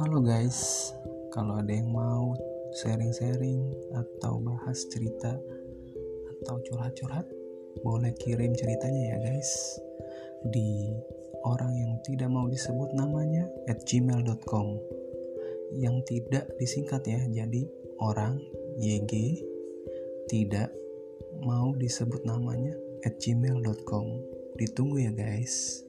[0.00, 0.88] Halo guys,
[1.36, 2.32] kalau ada yang mau
[2.80, 3.60] sharing-sharing
[3.92, 5.36] atau bahas cerita
[6.32, 7.28] atau curhat-curhat,
[7.84, 9.76] boleh kirim ceritanya ya guys
[10.48, 10.96] di
[11.44, 14.80] orang yang tidak mau disebut namanya at gmail.com
[15.76, 17.68] yang tidak disingkat ya jadi
[18.00, 18.40] orang
[18.80, 19.44] YG
[20.32, 20.72] tidak
[21.44, 22.72] mau disebut namanya
[23.04, 24.06] at gmail.com
[24.56, 25.84] ditunggu ya guys.